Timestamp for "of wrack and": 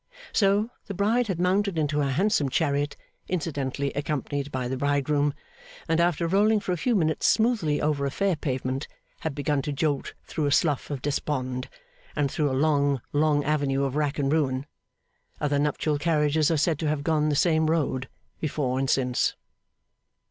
13.83-14.33